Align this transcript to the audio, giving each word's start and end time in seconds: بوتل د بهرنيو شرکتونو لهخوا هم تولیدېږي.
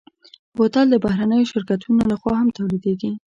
بوتل 0.55 0.85
د 0.91 0.95
بهرنيو 1.05 1.49
شرکتونو 1.51 1.99
لهخوا 2.11 2.33
هم 2.39 2.47
تولیدېږي. 2.57 3.11